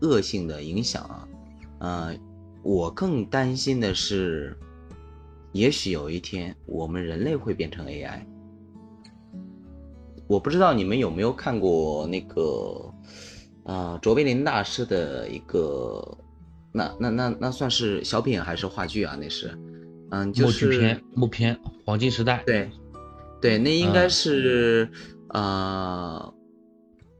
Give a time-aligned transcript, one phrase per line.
[0.00, 1.28] 恶性的影响啊。
[1.78, 2.16] 呃，
[2.62, 4.56] 我更担心的是，
[5.52, 8.24] 也许有一天我们人类会变成 AI。
[10.26, 12.92] 我不知道你们有没有看过那个，
[13.64, 16.18] 呃，卓别林大师的一个，
[16.72, 19.16] 那那那那算是小品还是话剧啊？
[19.20, 19.56] 那是，
[20.10, 22.42] 嗯，就是木片，木片，黄金时代。
[22.44, 22.68] 对，
[23.40, 24.90] 对，那应该是，
[25.28, 26.34] 呃，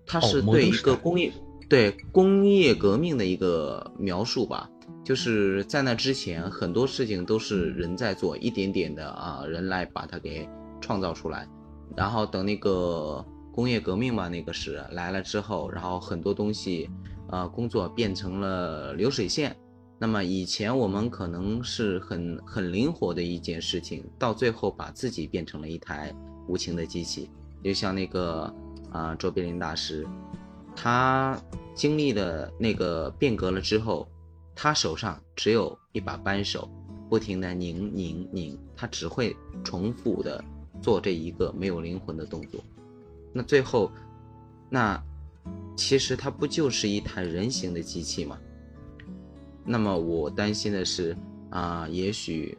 [0.05, 1.33] 他是对一个工业，
[1.69, 4.71] 对工业革命的一个描述吧。
[5.05, 10.49] 就是在那之前，很多事情都是人在做，一点点的啊，人来把它给
[10.81, 11.49] 创造出来。
[11.95, 16.91] 然后等那个工业革命嘛，那个是来了之后，然后很多东西，
[17.31, 19.57] 呃，工作变成了流水线。
[19.99, 26.13] 那么以前我们可能是很很灵活的一件事情，到最后把自己变成了一台
[26.49, 27.31] 无情的机器。
[27.63, 28.53] 就像那个
[28.91, 30.05] 啊，卓别林大师，
[30.77, 31.37] 他
[31.75, 34.07] 经历了那个变革了之后，
[34.55, 36.71] 他手上只有一把扳手，
[37.09, 40.45] 不停的拧拧拧，他只会重复的。
[40.83, 42.63] 做这一个没有灵魂的动作，
[43.33, 43.91] 那最后，
[44.69, 45.03] 那
[45.75, 48.39] 其实它不就是一台人形的机器吗？
[49.65, 51.17] 那么我担心的是
[51.49, 52.57] 啊，也许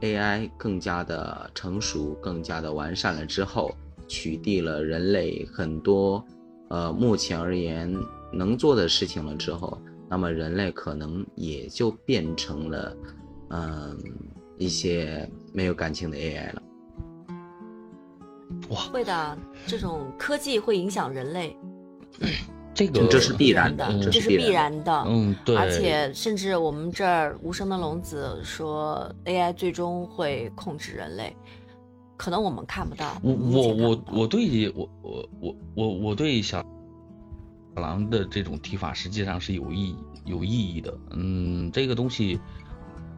[0.00, 3.70] AI 更加的成熟、更加的完善了之后，
[4.08, 6.24] 取缔了人类很多
[6.72, 7.94] 呃目前而言
[8.32, 9.78] 能做的事情了之后，
[10.08, 12.96] 那么人类可能也就变成了
[13.50, 13.98] 嗯
[14.56, 16.62] 一些没有感情的 AI 了。
[18.70, 21.54] 哇，会的，这种科技会影响人类，
[22.72, 25.04] 这个这是必然的，这是必然的。
[25.06, 25.56] 嗯，对。
[25.56, 31.36] 而且甚至我们这儿无声的龙子说，AI 最终会控制人类，
[32.22, 33.20] 可能我们看不到。
[33.20, 36.64] 我我我我对我我我我我对小
[37.74, 40.96] 狼的这种提法实际上是有意有意义的。
[41.10, 42.38] 嗯，这个东西，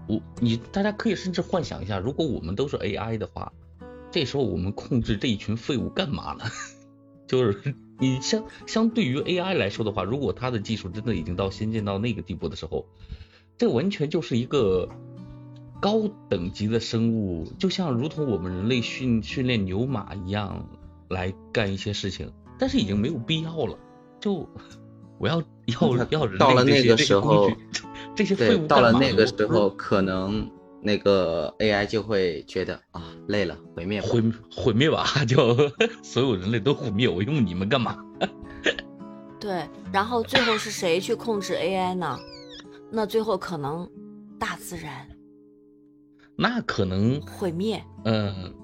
[0.08, 3.52] 我你大家可以甚至幻想一下，如果我们都是 AI 的话。
[4.10, 6.44] 这时候我们控制这一群废物干嘛呢？
[7.28, 12.86] 就是你相相对于 AI 来说的话，如果它的技术真的已经到先进到那个地步的时候，
[13.58, 14.88] 这完全就是一个
[15.84, 20.66] 高等级的生物，就像如同我们人类训训练牛马一样
[21.10, 23.78] 来干一些事情，但是已经没有必要了。
[24.18, 24.48] 就
[25.20, 27.50] 我要要要人到了那个时候，
[28.16, 30.50] 这些废物到了那个时候可能。
[30.86, 34.22] 那个 AI 就会觉得啊累了，毁灭毁
[34.54, 35.56] 毁灭吧， 就
[36.02, 37.96] 所有人类都毁灭，我用你们干嘛？
[39.40, 42.18] 对，然后最后是谁去控制 AI 呢？
[42.90, 43.88] 那最后可能
[44.38, 45.08] 大自然，
[46.36, 47.82] 那可能毁灭。
[48.04, 48.54] 嗯，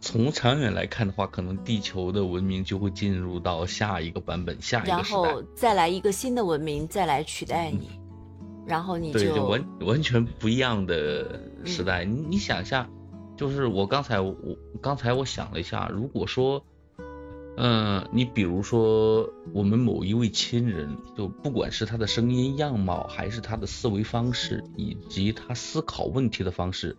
[0.00, 7.88] 从长远来看的话，可能地球的文明就会进入到下一个版本，下一个然后再来一个新的文明，再来取代你。
[8.66, 12.88] 然后你就完完全不一样的时代，你你想一下，
[13.36, 14.34] 就是我刚才我
[14.80, 16.64] 刚才我想了一下，如果说，
[17.58, 26.96] 嗯，你比如说我们某一位亲人，就不管是他的声音样貌，还是他的思维方式，以及他思考问题的方式，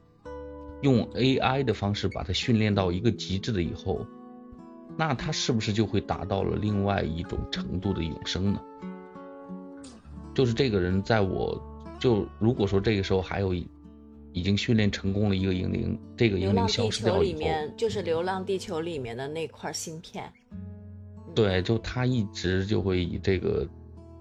[0.82, 4.06] 用 AI 的方式把它训练到一个极致的以后，
[4.98, 8.62] 那他是不是就会达到了另外一种程度的永生呢？
[10.34, 11.60] 就是这个人，在我
[11.98, 17.42] 就如果说这个时候还有已经训练成功了一个英灵，这个英灵消失掉以后，
[17.78, 20.30] 就是《流浪地球》里面的那块芯片。
[21.34, 23.66] 对，就他一直就会以这个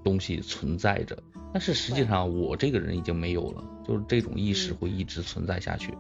[0.04, 1.20] 东西存在着，
[1.52, 5.92] 但是实际上我这个人已经没有了，就是这种意识会一直存在下去。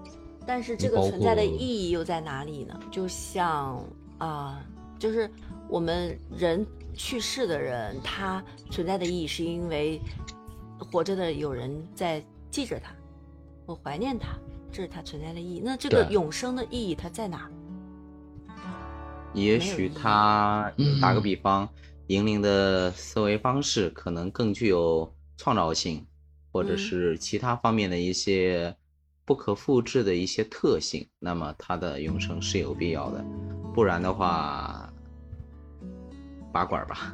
[0.46, 2.78] 但是这个存在的意义又在哪里呢？
[2.90, 3.84] 就像
[4.18, 4.64] 啊，
[4.98, 5.30] 就是
[5.68, 6.66] 我们人。
[6.96, 8.40] 去世的人，他
[8.70, 10.00] 存在的意义是因为
[10.78, 12.94] 活着的有人在记着他，
[13.66, 14.28] 我怀念他，
[14.70, 15.60] 这是他存在的意义。
[15.64, 17.50] 那这个永生的意义它在哪？
[19.32, 20.72] 也许他
[21.02, 21.68] 打个比方，
[22.06, 26.06] 银铃的思维方式可能更具有创造性，
[26.52, 28.76] 或者是其他方面的一些
[29.24, 33.24] 不可复制的一些特性，那么它的永生是有必要的，
[33.74, 34.90] 不然的话。
[36.52, 37.12] 拔管吧，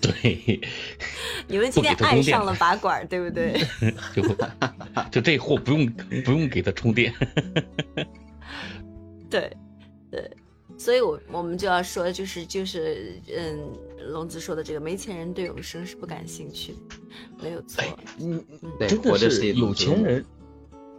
[0.00, 0.58] 对，
[1.46, 3.60] 你们今天爱上了拔管，对不对？
[4.16, 4.22] 就
[5.10, 5.86] 就这货不用
[6.24, 7.12] 不用给他充电，
[9.28, 9.54] 对
[10.10, 10.26] 对，
[10.78, 13.58] 所以我我们就要说，就是就是嗯，
[14.10, 16.74] 龙子说的这个没钱人对永生是不感兴趣，
[17.42, 17.84] 没有错，
[18.20, 20.24] 嗯嗯，真的是有钱人。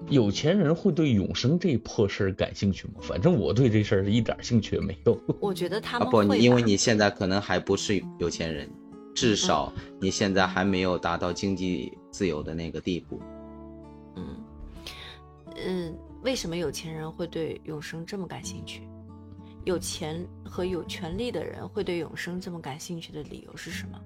[0.08, 2.94] 有钱人会对永生这破事儿感兴趣吗？
[3.02, 5.22] 反正我对这事儿是一点兴趣也没有。
[5.40, 8.70] 我觉得他们不，因为你现在可能还不是有钱人，
[9.14, 13.20] 至少你现在还没有达到经济自由的那个地步。
[14.16, 14.38] 嗯
[15.66, 18.88] 嗯，为什么有钱人会对永生这么感兴趣？
[19.66, 24.00] 有钱和有权利的人会对永生这么感兴趣的理由是什么？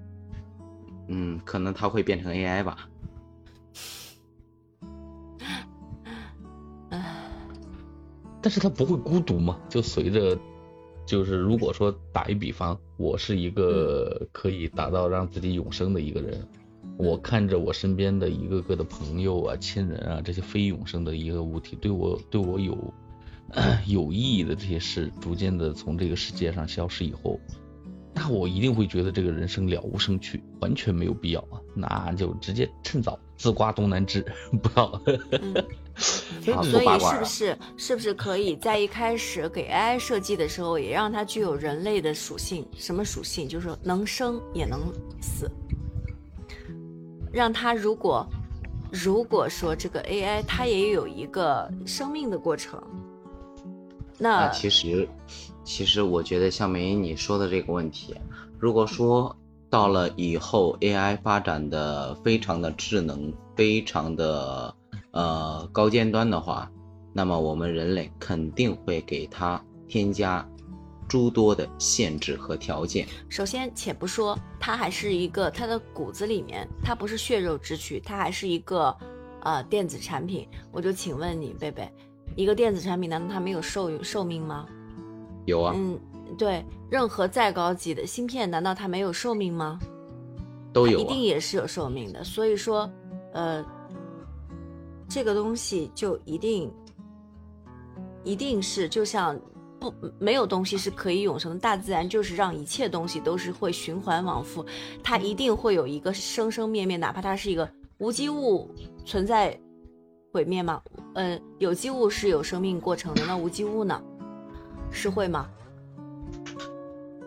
[1.08, 2.88] 嗯，可能他会变成 AI 吧。
[8.44, 9.58] 但是他不会孤独嘛？
[9.70, 10.38] 就随着，
[11.06, 16.46] 就是如果说打一比方，我是一个可以达到让自己永生的一个人，
[16.98, 22.76] 我看着我身边的一个个的朋友啊、亲人啊这些非永生的一个物体，对我对我有
[23.88, 27.40] 有意义的这些事，逐渐的从这个世界上消失以后，
[28.12, 34.24] 那我一定会觉得这个人生了无生趣，完全没有必要啊，那就直接趁早自刮东南枝，
[34.62, 35.00] 不要。
[35.96, 42.66] 所以是不是是不是可以在一开始给 AI 设计的时候，也让它具有人类的属性？
[42.76, 43.48] 什么属性？
[43.48, 44.80] 就是能生也能
[45.20, 45.48] 死。
[47.32, 48.26] 让它如果
[48.90, 52.82] 如果说这个 AI 它也有一个生命的过程，
[54.18, 55.08] 那其实
[55.62, 58.16] 其实我觉得像梅姨你说的这个问题，
[58.58, 59.36] 如果说
[59.74, 64.72] 到了以后 AI 发展的非常的智能，非常的。
[65.10, 66.70] 呃，高尖端的话，
[67.12, 70.48] 那么我们人类肯定会给它添加
[71.08, 73.08] 诸多的限制和条件。
[73.28, 78.96] 首先，且不说它还是一个它的骨子里面，它不是血肉之躯，它还是一个
[79.40, 80.48] 呃电子产品。
[80.70, 81.92] 我就请问你，贝贝，
[82.36, 84.66] 一个电子产品难道它没有寿寿命吗？
[85.46, 85.72] 有啊。
[85.76, 85.98] 嗯，
[86.36, 89.78] 对，任何再高级的芯片，难道它没有寿命吗？
[90.72, 92.22] 都有，一定也是有寿命的。
[92.24, 92.90] 所以说，
[93.32, 93.64] 呃。
[95.06, 96.72] 这个东西就一定，
[98.24, 99.38] 一定是就像
[99.78, 104.64] 不没有东西是可以永生的，大自然就是让一切东西都是会循环往复，
[105.04, 107.68] 它一定会有一个生生灭灭，哪怕它是一个
[107.98, 108.68] 无机物
[109.04, 109.56] 存在
[110.32, 110.82] 毁灭吗？
[111.14, 114.02] 嗯，有机物是有生命过程的，那无机物呢？
[114.90, 115.48] 是会吗？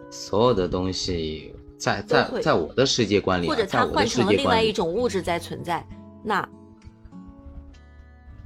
[0.09, 5.85] 所有的东西在在在我的世界观里，或者它换成了另外一种物质在存在，
[6.23, 6.47] 那。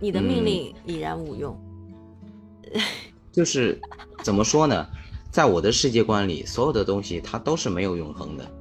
[0.04, 1.56] 你的命令已然无用，
[3.32, 3.80] 就是
[4.24, 4.88] 怎么说呢？
[5.30, 8.52] 在我的世界观里，所有的东西它都是没有永恒的。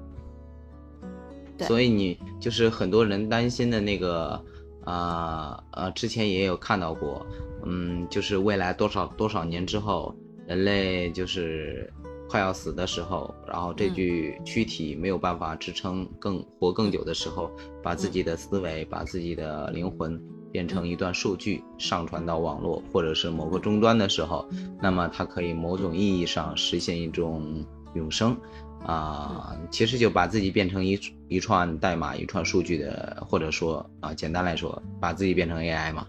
[1.67, 4.38] 所以你就是很多人担心的那个
[4.85, 7.26] 啊呃，之前也有看到过，
[7.64, 10.14] 嗯，就是未来多少多少年之后，
[10.47, 11.91] 人类就是
[12.30, 17.50] 快要死的时候，然后这具躯体没有办法支撑更活更久的时候，
[17.82, 20.20] 把自己的思维，把自己的灵魂。
[20.52, 24.44] 变成一段数据上传到网络或者是某个终端的时候，
[24.82, 28.36] 那么它可以某种意义上实现一种永生，
[28.84, 30.98] 啊，其实就把自己变成一
[31.28, 36.04] 一串代码、一串数据的，或者说啊，简单来说，把自己变成 AI 嘛。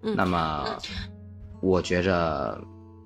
[0.00, 0.64] 那么，
[1.60, 2.58] 我觉着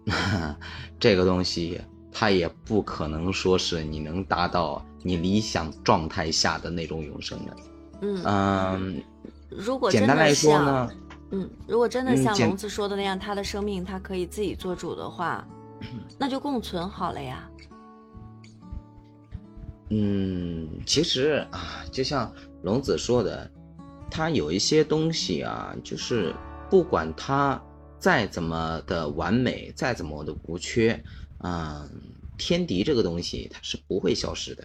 [1.00, 1.80] 这个东西
[2.18, 7.56] 它也不可能说是你能达到你理想状态下的那种永生的。
[8.00, 9.02] 嗯嗯。
[9.50, 10.90] 如果简单来说呢，
[11.30, 15.46] 嗯，如果真的像龙子说的那样，他的生命他可以自己做主的话，
[16.18, 17.46] 那就共存好了呀。
[19.90, 22.32] 嗯，其实啊，就像
[22.62, 23.50] 龙子说的，
[24.11, 26.35] 他有一些东西啊，就是
[26.70, 27.61] 不管他
[27.99, 30.99] 再怎么的完美，再怎么的无缺，
[31.38, 31.90] 嗯，
[32.38, 34.64] 天敌这个东西它是不会消失的。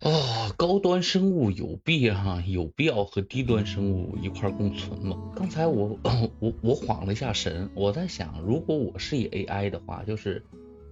[0.00, 5.16] 啊，高端生物有必哈有必要和低端生物一块共存吗？
[5.34, 5.98] 刚才我
[6.40, 10.44] 我我晃了一下神，我在想，如果我是以 AI 的话，就是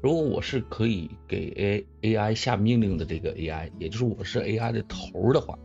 [0.03, 5.59] 如果我是可以给 A AI 下命令的这个 AI，也就是我是 AI 的头的话，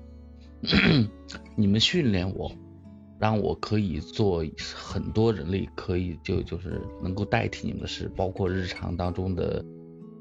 [1.56, 2.52] 你们训练我，
[3.20, 4.44] 让我可以做
[4.76, 9.66] 很多人类可以就就是能够代替你们的事，包括日常当中的。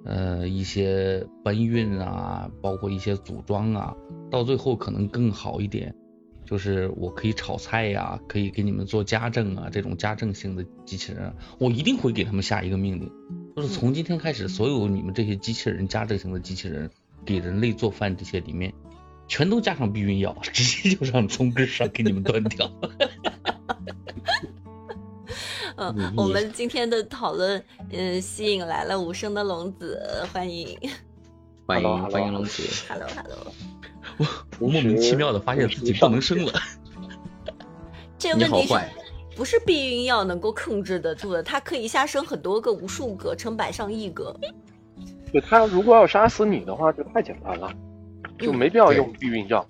[0.08, 3.96] 呃，一些搬运啊，包括一些组装啊，
[4.30, 5.96] 到最后可能更好一点，
[6.44, 13.10] 就是我可以炒菜呀，可以给你们做家政啊，这种家政型的机器人，我一定会给他们下一个命令，
[13.56, 16.88] 就是从今天开始，所有你们这些机器人家政型的机器人
[17.24, 18.74] 给人类做饭这些里面，
[19.28, 22.70] 全都加上避孕药， 直接就让从根上给你们断掉。
[25.78, 30.78] 嗯，我们今天的讨论，嗯，吸引来了无声的龙子，欢迎，
[31.66, 33.52] 欢迎欢迎龙子，Hello Hello，
[34.16, 34.26] 我
[34.58, 36.52] 我莫名其妙的发现自己不能生了，
[38.18, 38.80] 这个问题是
[39.36, 41.42] 不是避孕药能够控制得住的？
[41.42, 44.34] 它可以一下生很多个、无数个、成百上亿个。
[45.30, 47.70] 对，它如果要杀死你的话，就太简单了。
[48.38, 49.66] 就没必要用避孕药。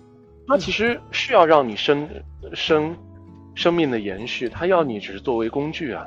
[0.48, 2.08] 它其实是要让你生
[2.54, 2.96] 生
[3.54, 6.04] 生命的延续，它要你只是作为工具啊。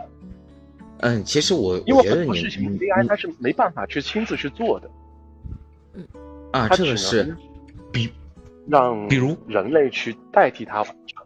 [0.99, 4.89] 嗯，其实我因为很多事情 AI 它是没办法去亲自去做的。
[5.93, 6.07] 嗯
[6.51, 7.35] 啊，这个是
[7.91, 8.09] 比
[8.67, 11.25] 让比如人类去代替它完成。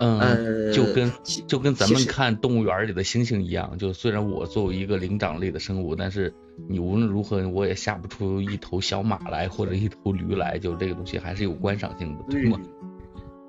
[0.00, 1.12] 嗯，就跟
[1.46, 6.32] 就跟咱们看动物园里的猩猩一样，就虽然我作为一个灵长类的生物，但是
[6.68, 12.60] 你无论如何我也下不出一头小马来或者一头驴来，就这个东西还是有观赏性的，对吗？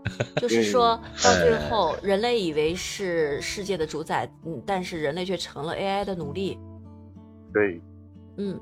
[0.36, 6.58] 就是说到最后，人类以为是世界的主宰，嗯，但是人类却成了 AI 的奴隶。
[7.54, 7.82] 对，
[8.38, 8.60] 嗯，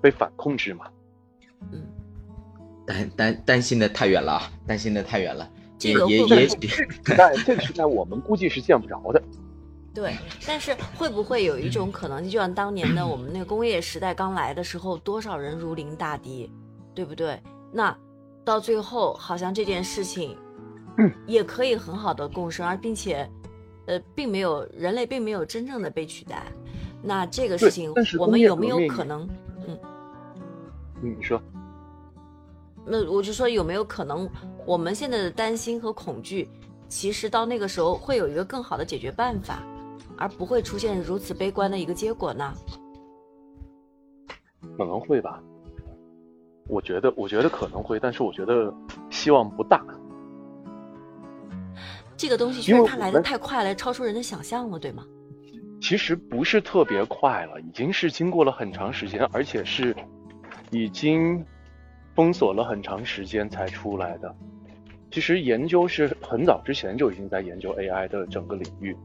[0.00, 0.86] 被反控制嘛。
[1.72, 1.82] 嗯，
[2.86, 5.48] 担担担心的太远了啊，担心的太远了。
[5.78, 9.22] 这个也也许时代，这个时代我们估计是见不着的。
[9.98, 16.52] 对，但是会不会有一种可能，就像当年的我们那个工业时代刚来的时候，多少人如临大敌，
[16.94, 17.42] 对不对？
[17.72, 17.96] 那
[18.44, 20.38] 到最后，好像这件事情，
[21.26, 23.28] 也可以很好的共生，而并且，
[23.86, 26.44] 呃，并没有人类并没有真正的被取代。
[27.02, 29.28] 那这个事情，我们有没有可能？
[29.66, 29.76] 嗯，
[31.02, 31.42] 你说。
[32.86, 34.30] 那我就说有没有可能，
[34.64, 36.48] 我们现在的担心和恐惧，
[36.88, 39.60] 其实到那个时候会有一个更好的解决办法，
[40.18, 42.52] 而不会出现如此悲观的一个结果呢？
[44.76, 45.42] 可能会吧，
[46.66, 48.72] 我觉得，我觉得可能会，但是我觉得
[49.10, 49.84] 希望不大。
[52.16, 55.04] 这个东西确实它来的太快了，超出人的想象了，对吗？
[55.80, 59.94] 其实不是特别快了，已经是经过了很长时间，而且是
[60.70, 61.44] 已经。
[62.14, 64.34] 封锁了很长时间才出来的，
[65.08, 68.96] 其实研究是很早之前就已经在研究 AI 的整个领域，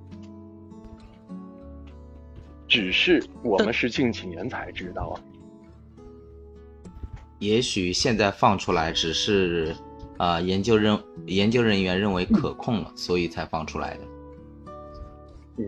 [2.73, 5.21] 只是我们是近几年才知道啊。
[7.37, 9.75] 也许现在放出来只是
[10.17, 13.99] 呃研究人研究人员认为可控了，所以才放出来的。
[15.57, 15.63] 嗯，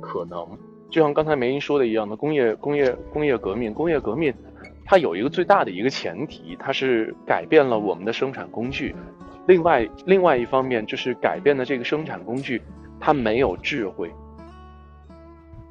[0.00, 0.48] 可能
[0.88, 4.32] 就像刚才梅英说的一样的，工业工业工业革命工业革命。
[4.86, 8.94] 它有一个最大的一个前提，它是改变了我们的生产工具。
[9.46, 12.62] 另外，另外一方面就是改变的这个生产工具，
[12.98, 14.10] 它没有智慧。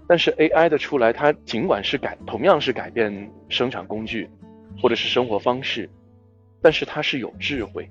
[0.07, 4.29] 但是 AI 的出来，它尽管是改，同样是改变生产工具
[4.81, 5.89] 或者是生活方式，
[6.61, 7.89] 但是它是有智慧。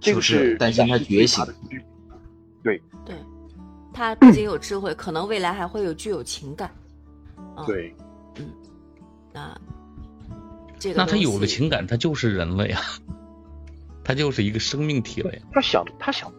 [0.00, 1.44] 这个是担心它觉醒。
[2.62, 3.14] 对对，
[3.94, 6.70] 它不仅有智慧，可能未来还会有具有情感。
[7.66, 7.94] 对。
[8.36, 8.50] 嗯
[9.32, 9.56] 那
[10.78, 12.80] 这个那他有了情感，他就是人了呀，
[14.02, 15.38] 他就是一个生命体了呀。
[15.52, 16.32] 他想，他想，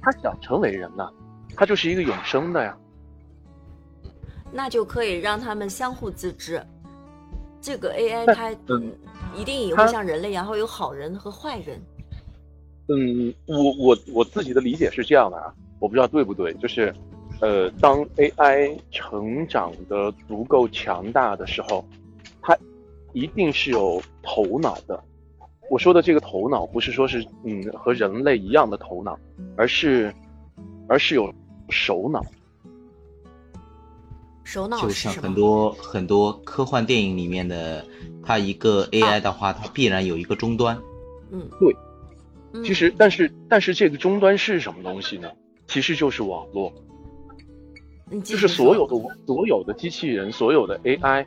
[0.00, 1.10] 他想成为人呐，
[1.56, 2.76] 他就是一个永生的呀。
[4.52, 6.62] 那就可以让他们相互自知。
[7.60, 8.92] 这个 AI 它嗯，
[9.36, 11.80] 一定也会像人类一样，会有好人和坏人。
[12.88, 16.92] 嗯，我我我自己的理解是这样的啊，我不知道对不对，就是
[17.40, 21.84] 呃，当 AI 成长的足够强大的时候。
[22.42, 22.56] 它
[23.12, 24.98] 一定是有头脑的。
[25.68, 29.16] 我说的这个头脑，不是说是嗯和人类一样的头脑，
[29.56, 30.12] 而是
[30.88, 31.32] 而是有
[31.68, 32.24] 首脑。
[34.52, 37.86] 首脑就像很多很多科幻电影里面的，
[38.20, 40.76] 它一个 AI 的话，它必然有一个终端。
[41.30, 41.76] 嗯，对。
[42.64, 45.30] 其实，但是但是这个终端是什么东西呢？
[45.68, 46.72] 其实就是网络。
[48.24, 51.24] 就是所有的所有的机器人，所有的 AI，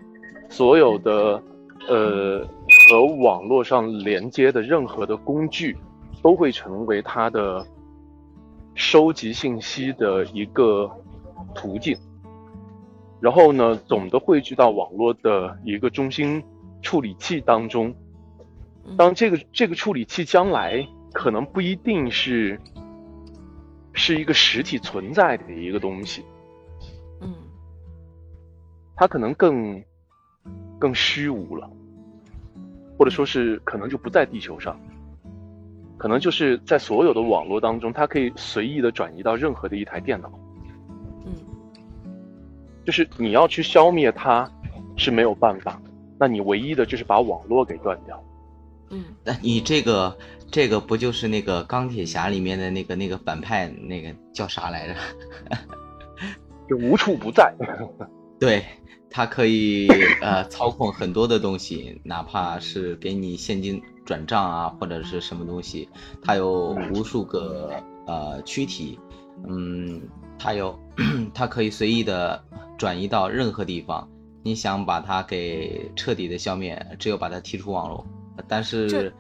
[0.50, 1.42] 所有的。
[1.86, 2.48] 呃，
[2.88, 5.76] 和网络上连接的任何的工具，
[6.22, 7.66] 都会成为它的
[8.74, 10.90] 收集信息的一个
[11.54, 11.98] 途径。
[13.24, 16.44] 然后呢，总的汇聚到网络的一个中心
[16.82, 17.96] 处理器当中。
[18.98, 22.60] 当这个这个处理器将来可能不一定是
[23.94, 26.26] 是一个实体存在的一个东西，
[27.22, 27.34] 嗯，
[28.98, 29.82] 它可能更。
[30.80, 31.70] 更虚无了，
[32.98, 34.78] 或者说是可能就不在地球上，
[35.98, 40.30] 可能就是在所有的网络当中，它可以随意的转移到任何的一台电脑。
[42.84, 44.50] 嗯，就是你要去消灭它
[44.96, 45.82] 是没有办法，
[46.20, 48.24] 那你唯一的就是把网络给断掉。
[48.90, 50.18] 嗯，那你这个
[50.52, 54.96] 这个不就是那个钢铁侠里面的那个那个反派那个叫啥来着？
[56.70, 57.54] 就无处不在。
[58.40, 58.64] 对。
[59.16, 59.88] 它可以
[60.24, 65.88] 呃操控很多的东西，哪怕是给你现金转账啊，或者是什么东西，
[66.20, 67.72] 它有无数个
[68.08, 68.98] 呃躯体，
[69.48, 70.02] 嗯，
[70.38, 70.78] 它有
[71.34, 72.44] 它可以随意的
[72.78, 74.10] 转移到任何地方，
[74.44, 78.06] 你想把它给彻底的消灭，只有把它踢出网络。
[78.48, 79.14] 但是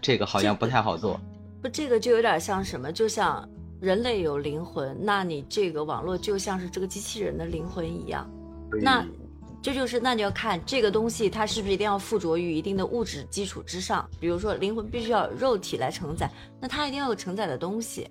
[0.00, 1.20] 这 个好像不太好做。
[1.62, 2.92] 不，这个就有点像什么？
[2.92, 3.48] 就像
[3.80, 8.30] 人类有灵魂，那你这个网络就像是这个机器人的灵魂一样。
[8.82, 9.04] 那
[9.62, 14.08] 这就是，那就要看这个东西，它是不是一定要附着于一定的物质基础之上？
[14.20, 16.30] 比如说，灵魂必须要肉体来承载，
[16.60, 18.06] 那它一定要有承载的东西。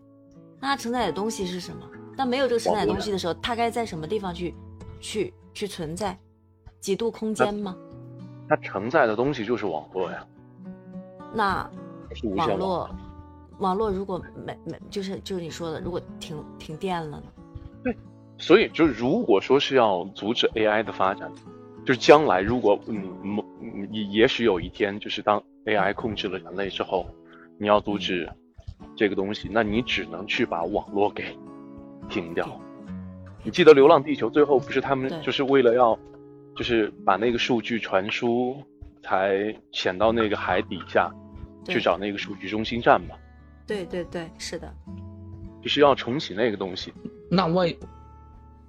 [0.64, 1.86] 那它承载的东西是什么？
[2.16, 4.56] 那没有这个承载东西的时候，它该在什么地方去
[5.02, 6.18] 去去存在？
[6.80, 7.76] 几度空间吗？
[8.48, 10.26] 它承载的东西就是网络呀。
[11.34, 11.70] 那
[12.36, 12.90] 网络，
[13.60, 17.24] 网络如果没没，就是就是你说的，如果停停电了呢？
[17.84, 17.98] 对，
[18.38, 21.30] 所以就如果说是要阻止 AI 的发展，
[21.86, 23.44] 就是将来如果嗯某
[23.92, 27.06] 也也许有一天，就是当 AI 控制了人类之后，
[27.60, 28.30] 你要阻止
[28.96, 31.38] 这个东西，那你只能去把网络给
[32.10, 32.48] 停掉。
[33.44, 35.98] 你记得《流浪地球》最后不是他们就是为了要。
[36.56, 38.56] 就是把那个数据传输，
[39.02, 41.12] 才潜到那个海底下，
[41.68, 43.16] 去找那个数据中心站吗。
[43.66, 44.72] 对对对，是的。
[45.64, 46.94] 就是要重启那个东西。
[47.28, 47.74] 那万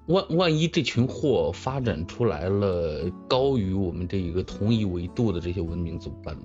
[0.07, 6.45] 万万一这群货发展出来了高于我们这一个同一维度的这些文明怎么办呢？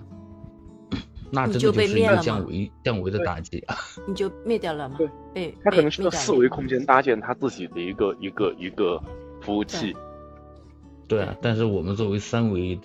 [1.31, 3.75] 那真的就是一个降维降维的打击啊！
[4.07, 4.95] 你就灭掉了吗？
[4.97, 9.01] 对，被它可能是个四维空间搭建它自己的一个一个一个
[9.41, 9.95] 服务器。
[11.07, 12.79] 对啊，但是我们作为三维，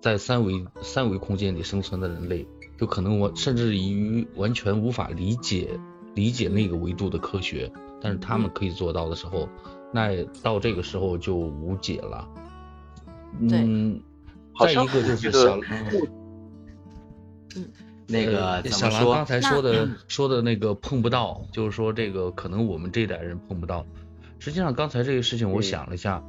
[0.00, 2.46] 在三维三维空间里生存的人类，
[2.76, 5.78] 就可能我甚至于完全无法理解
[6.14, 7.70] 理解那个维度的科学，
[8.00, 9.48] 但是他们可以做到的时候，
[9.92, 12.28] 那到这个时候就无解了。
[13.38, 14.00] 嗯，
[14.58, 16.08] 再一个就是小，嗯，
[18.06, 23.86] 那个小兰刚才说的说的那个碰不到，就是说这个可能我们这代人碰不到。
[24.38, 26.22] 实际上刚才这个事情我想了一下。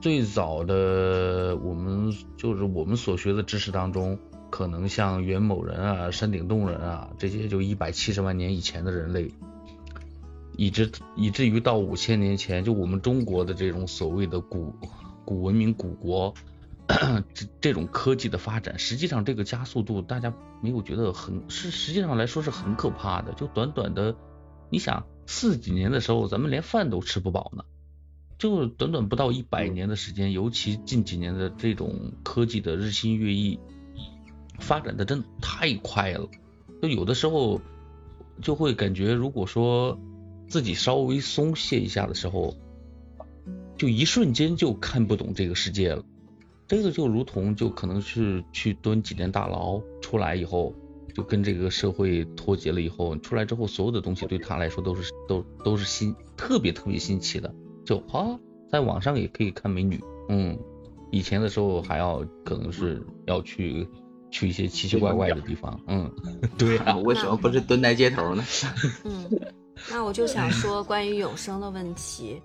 [0.00, 4.18] 最早的我们就是我们所学的知识当中，
[4.50, 9.30] 可能像元谋人啊、山顶洞人啊这些，就一百七十万年以前的人类，
[10.56, 14.74] 以至以至于到五千年前，就我们中国的这种所谓的古
[15.24, 16.34] 古文明古国，
[17.34, 23.32] 这这种科技的发展，实际上这个加速度，大家没有觉得很是实际上来说是很可怕的。
[23.32, 24.14] 就短短的，
[24.70, 27.64] 你想四几年的时候，咱们连饭都吃不饱呢。
[28.38, 33.58] 就短短不到一百年的时间，尤其近几年的这种科技的日新月异，
[34.58, 36.28] 发展的真的太快了。
[36.82, 37.60] 就有的时候
[38.40, 39.98] 就会感觉，如果说
[40.48, 42.56] 自己稍微松懈一下的时候，
[43.76, 46.04] 就一瞬间就看不懂这个世界了。
[46.72, 50.74] 这个就如同就可能是去蹲几年大牢出来以后，
[51.14, 57.54] 就跟这个社会脱节了以后，出来之后所有的东西对他来说都是都都是新特别特别新奇的。
[57.84, 58.38] 就啊，
[58.70, 60.58] 在网上也可以看美女，嗯，
[61.10, 63.86] 以前的时候还要可能是要去
[64.30, 66.10] 去一些奇奇怪怪的地方，嗯，
[66.56, 68.42] 对啊，为什么不是蹲在街头呢？
[69.04, 69.28] 嗯，
[69.90, 72.40] 那我就想说关于永生的问题，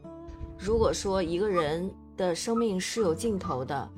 [0.59, 3.89] 如果说一个人的生命是有尽头的，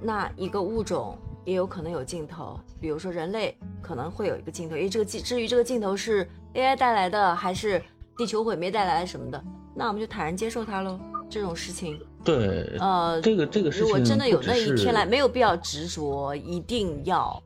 [0.00, 7.82] 那一个物种也有可能有尽头，比如说人类可能会有一个尽头，因为这个镜至于这个尽头是 AI 带来的还是
[8.16, 9.42] 地球毁灭带来什么的。
[9.74, 11.98] 那我们就坦然接受它喽，这种事情。
[12.22, 17.42] 对，呃，这个这个事情，如果真的有那一天来，没有必要执着，一定要。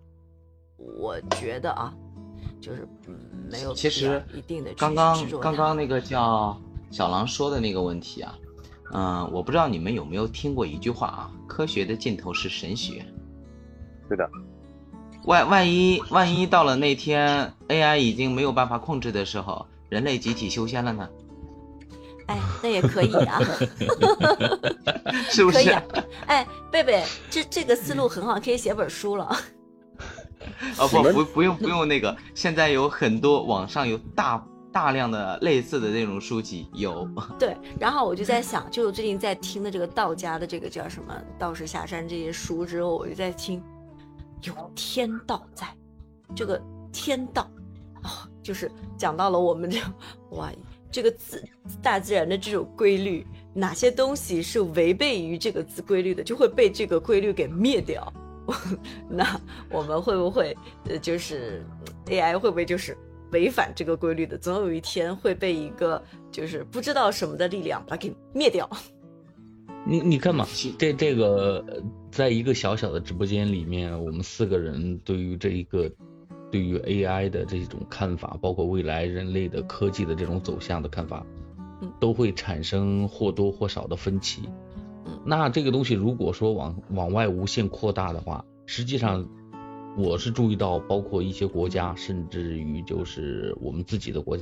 [0.77, 1.95] 我觉得啊，
[2.61, 2.87] 就是
[3.51, 8.37] 没有其实一定的刚刚刚刚那个叫小狼说的那个问题啊，
[8.95, 13.05] 嗯，我不知道你们有没有听过一句话啊，科学的尽头是神学。
[14.09, 14.31] 是的。
[15.25, 21.09] 万万一万一到了那天，AI 已经没有办法控制的时候，人类集体修仙了呢？
[22.27, 23.41] 哎，那也可以啊，
[25.29, 25.59] 是不是？
[25.59, 25.75] 可以。
[26.27, 29.37] 哎，贝贝，这这个思路很好，可以写本书了。
[30.79, 34.37] 哦不不不用不用那个，现在有很多网上有大
[34.75, 37.09] 大量的类似的那种书籍有。
[37.39, 43.63] 对，然后我就在想，就我最近在听的这个道家的这个叫什么《道士下山》这些书之后，我就在听，
[44.43, 45.69] 有天道在，
[46.35, 46.61] 这个
[46.93, 47.49] 天道
[48.03, 48.11] 哦，
[48.43, 49.79] 就是讲到了我们这
[50.31, 50.51] 哇。
[50.91, 51.43] 这个自
[51.83, 58.13] 大自然的这种规律，哪些东西是违背于这个自规律的，就会被这个规律给灭掉。
[59.11, 61.67] 那我们会不会，呃，就是
[62.07, 62.97] AI 会不会就是
[63.35, 64.39] 违反这个规律的？
[64.39, 68.67] 总有一天会被一个就是不知道什么的力量把它给灭掉。
[69.87, 70.47] 你你看嘛，
[70.79, 71.63] 这这个
[72.11, 75.91] 在一个小小的直播间里面，我们四个人对于这一个。
[76.51, 81.27] 对于 AI 的这种看法，包括未来人类的科技的这种走向的看法，
[81.99, 84.43] 都会产生或多或少的分歧。
[85.05, 89.29] 嗯，那这个东西如果说往往外无限扩大的话，实际上
[89.97, 94.37] 我是注意到，包括一些国家，甚至于就是我们自己的国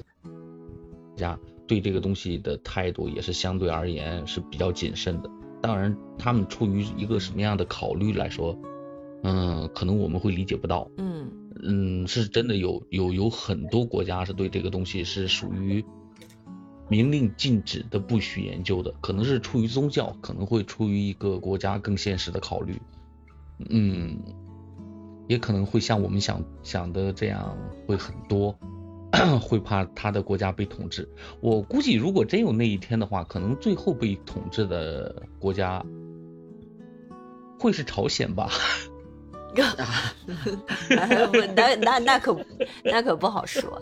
[1.16, 5.30] 家，对这个东西的态度也是相对而言是比较谨慎的。
[5.60, 8.58] 当然，他们出于一个什么样的考虑来说，
[9.22, 10.90] 嗯，可能我们会理解不到。
[10.96, 11.30] 嗯
[11.62, 15.84] 嗯，是真的有有有很多国家是对这个东西是属于。
[16.88, 22.76] 明令禁止的不许研究的，可能是出于宗教，可能会出于一个国家更现实的考虑，
[23.70, 24.18] 嗯，
[25.32, 28.54] 也可能会像我们想想的这样，会很多，
[29.40, 31.08] 会怕他的国家被统治。
[31.40, 35.82] 我估计，如果真有那一天的话，可能最后被统治的国家
[37.58, 38.50] 会是朝鲜吧？
[41.56, 42.38] 那那那可
[42.84, 43.80] 那可不好说。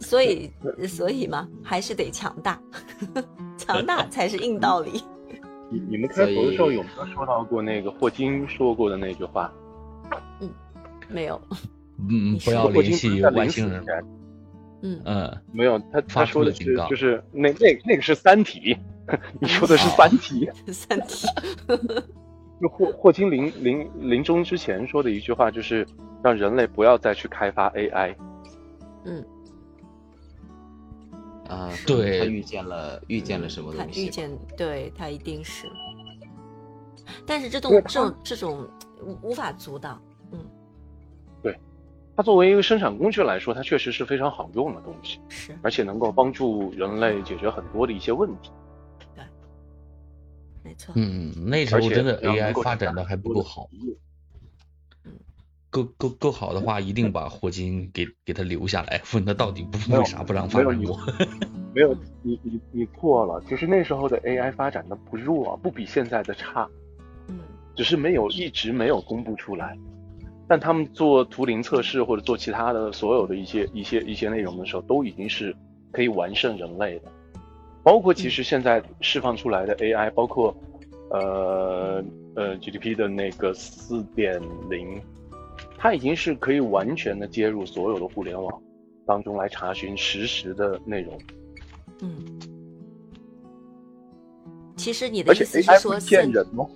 [0.00, 0.48] 所以，
[0.86, 2.62] 所以嘛，还是得强大，
[3.58, 5.02] 强大才是硬道理。
[5.72, 9.52] 你你们开头的时候有没有说到过那个霍金说过的那句话？
[11.14, 11.40] 嗯，没有。
[12.10, 13.84] 嗯，不要联系外星人。
[14.82, 18.76] 嗯嗯，没有，他他说的是就是那那那个是《三体》，
[19.40, 20.46] 你说的是《三体》。
[20.72, 21.26] 三体。
[22.60, 25.86] 就霍霍金临临临终之前说的一句话，就是
[26.22, 28.14] 让人类不要再去开发 AI。
[29.04, 29.24] 嗯。
[31.48, 34.00] 啊，对，他遇见了遇见了什么东西？
[34.00, 35.66] 他遇见，对他一定是。
[37.26, 38.68] 但是这种这种这种
[39.22, 40.00] 无法阻挡，
[40.32, 40.46] 嗯，对，
[42.16, 48.50] 它作为一个生产工具来说，它确实是非常好用的东西，是，而且能够帮助人类解决很多的一些问题。
[49.16, 49.24] 对，
[50.62, 50.92] 没错。
[50.96, 53.68] 嗯，那时候真的 AI 发展的还不够好。
[55.70, 60.96] 够够够好的话，一定把霍金给给他留下来，问他到底不为啥不让发展过？
[61.74, 63.42] 没有，你你你错了。
[63.48, 66.68] 其实那时候的 AI 发展的不弱，不比现在的差。
[67.26, 67.40] 嗯，
[67.74, 69.76] 只是没有一直没有公布出来。
[70.46, 75.54] 但他们做图灵测试或者做其他的所有的一些一些一些内容的时候，都已经是
[75.92, 77.10] 可以完胜人类的。
[77.82, 80.56] 包括其实现在释放出来的 AI，包括
[81.10, 82.04] 呃
[82.34, 85.00] 呃 GDP 的那个四点零。
[85.76, 88.62] 它已经是可以完全的接入所有的互联网
[89.06, 91.18] 当中来查询实时的内容。
[92.00, 92.40] 嗯，
[94.76, 96.66] 其实你的意思是说，骗人吗？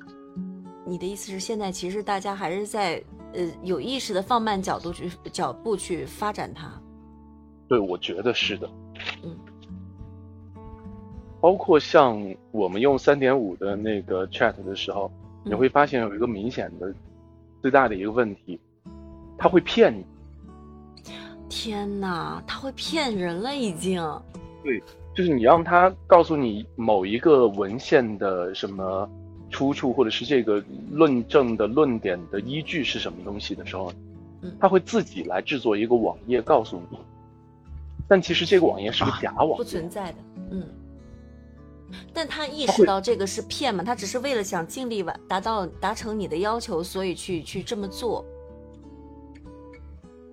[0.86, 3.02] 你的意思是现在其实大家还是在
[3.38, 6.70] 呃有意识的放慢角度去脚步去发展它。
[7.68, 8.68] 对，我觉得是的。
[9.22, 9.36] 嗯，
[11.40, 12.18] 包括像
[12.50, 15.10] 我们用三点五的那个 Chat 的时候，
[15.44, 16.92] 你会发现有一个明显的
[17.62, 18.60] 最大的一个问题。
[19.40, 20.04] 他会骗你，
[21.48, 24.02] 天哪，他会骗人了已经。
[24.64, 24.82] 对，
[25.14, 29.08] 就是你让他告诉你某一个文献的什么
[29.50, 33.92] 出处，或者是这个论证的论点的依据是什么东西的时候，
[34.60, 36.98] 他会自己来制作一个网页告诉你。
[38.08, 40.18] 但其实这个网页是个假网，不存在的。
[40.50, 40.62] 嗯。
[42.12, 43.82] 但他意识到这个是骗嘛？
[43.82, 48.24] 他只是为了想尽力完达到达成你的要求，所以去去这么做。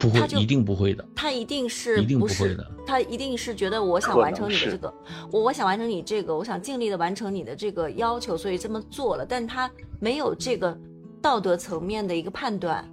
[0.09, 1.05] 不会，一定不会的。
[1.15, 2.65] 他一定是一定不会的。
[2.85, 4.93] 他一定是觉得我想完成你的这个，
[5.31, 9.25] 我我想完成你这个，我想尽力的完成你的这个要求，所以这么做了。
[9.25, 10.77] 但他没有这个
[11.21, 12.87] 道德层面的一个判断。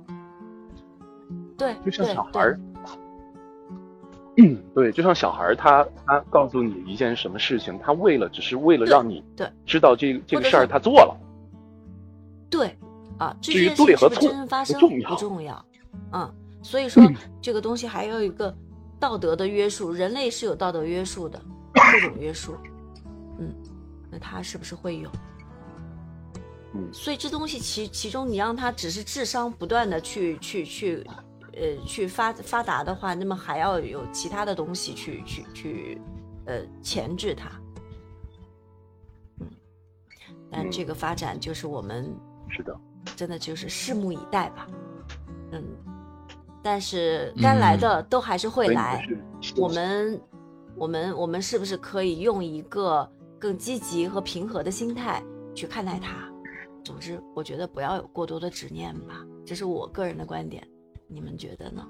[1.59, 2.61] 对，就像小孩儿，
[4.39, 11.17] 嗯， 对，就像小孩儿，他他告诉你一件什么事情，他为了只是为了让你对知道这这个事儿他做了。
[12.51, 12.77] 对，
[13.19, 14.29] 啊，至于对和错
[14.67, 14.75] 不
[15.19, 15.65] 重要，
[16.13, 16.35] 嗯。
[16.63, 17.03] 所以说，
[17.41, 18.57] 这个东西还有一个
[18.99, 21.43] 道德的约束，人类是有道德约束的，
[21.75, 22.57] 各种约束。
[23.39, 23.53] 嗯，
[24.11, 25.11] 那他是不是会有？
[26.75, 31.05] 嗯，所以这东西其其中，你让他只是智商不断的去去去，
[31.55, 36.01] 呃，去发发达的话，那么还要有其他的东西去去去，
[36.47, 37.51] 呃，钳制他。
[39.41, 39.51] 嗯，
[40.51, 42.15] 但这个发展就是我们
[42.49, 42.75] 是的，
[43.17, 44.67] 真的就是拭目以待吧。
[45.51, 45.63] 嗯。
[46.65, 49.05] 但是该来的都还是会来，
[49.57, 50.21] 我们，
[50.77, 55.21] 我们，我们是不是可以用一个更积极和平和的心态
[55.57, 56.31] 去看待它？
[56.85, 60.65] 总之，我觉得不要有过多的执念吧，这是我个人的观点，
[61.09, 61.85] 你们觉得呢？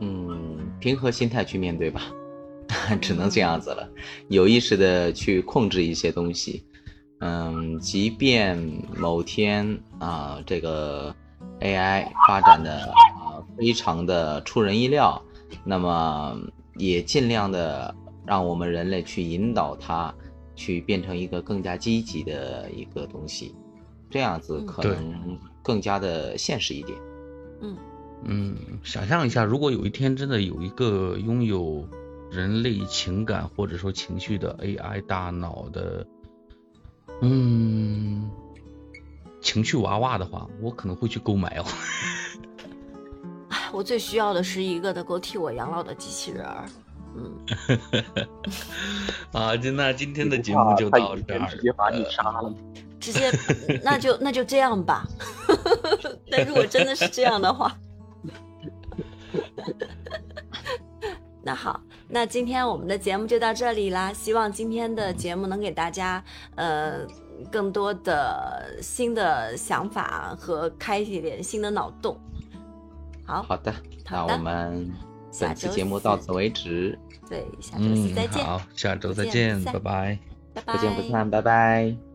[0.00, 2.02] 嗯，平和心态去面对吧，
[3.00, 3.88] 只能这样子了，
[4.28, 6.66] 有意识的去控制一些东西，
[7.20, 8.58] 嗯，即便
[8.96, 11.14] 某天啊，这个。
[11.60, 15.22] AI 发展的啊非常的出人意料，
[15.64, 16.38] 那么
[16.76, 20.14] 也尽量的让我们人类去引导它，
[20.54, 23.54] 去变成一个更加积极的一个东西，
[24.10, 26.98] 这样子可能更加的现实一点。
[27.60, 27.76] 嗯。
[28.24, 31.88] 嗯，想象一下，如果有一天真的有一个拥有
[32.32, 36.04] 人类情感或者说情绪的 AI 大脑的，
[37.22, 38.28] 嗯，
[39.40, 41.64] 情绪娃娃的话，我可能会去购买哦。
[43.72, 46.64] 我最需要的是一个能够替我养老的机器人儿。
[47.16, 47.38] 嗯，
[49.32, 52.54] 啊，那今天的节目就到这儿，直接把你杀了。
[53.00, 53.30] 直接，
[53.82, 55.06] 那就那就这样吧。
[56.30, 57.74] 但如果真的是这样的话，
[61.42, 64.12] 那好，那今天我们的节目就到这里啦。
[64.12, 66.22] 希望今天的节目能给大家
[66.56, 67.06] 呃
[67.50, 72.18] 更多的新的想法和开一点新的脑洞。
[73.24, 73.74] 好好的，
[74.10, 74.90] 那我们
[75.40, 76.98] 本期节目到此为止。
[77.28, 78.44] 对，下周四再见。
[78.44, 80.18] 好，下周再见，拜拜，
[80.54, 82.07] 拜拜，不见不散，拜拜。